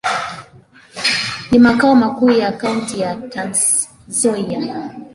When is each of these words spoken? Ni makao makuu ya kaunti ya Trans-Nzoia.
Ni 1.51 1.59
makao 1.59 1.95
makuu 1.95 2.29
ya 2.29 2.51
kaunti 2.51 2.99
ya 2.99 3.15
Trans-Nzoia. 3.15 4.91